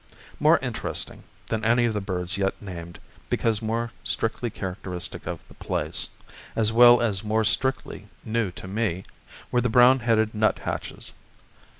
More 0.39 0.57
interesting 0.63 1.25
than 1.45 1.63
any 1.63 1.85
of 1.85 1.93
the 1.93 2.01
birds 2.01 2.35
yet 2.35 2.59
named, 2.59 2.97
because 3.29 3.61
more 3.61 3.91
strictly 4.03 4.49
characteristic 4.49 5.27
of 5.27 5.39
the 5.47 5.53
place, 5.53 6.09
as 6.55 6.73
well 6.73 7.01
as 7.03 7.23
more 7.23 7.43
strictly 7.43 8.07
new 8.25 8.49
to 8.53 8.67
me, 8.67 9.03
were 9.51 9.61
the 9.61 9.69
brown 9.69 9.99
headed 9.99 10.33
nuthatches. 10.33 11.13